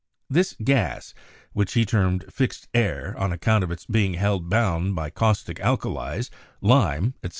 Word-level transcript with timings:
This 0.31 0.55
gas— 0.63 1.13
which 1.53 1.73
he 1.73 1.85
termed 1.85 2.25
"fixed 2.27 2.67
air" 2.73 3.13
on 3.19 3.31
account 3.31 3.63
of 3.63 3.69
its 3.69 3.85
being 3.85 4.15
held 4.15 4.49
bound 4.49 4.95
by 4.95 5.11
caustic 5.11 5.59
alkalies, 5.59 6.31
lime, 6.59 7.13
etc. 7.23 7.29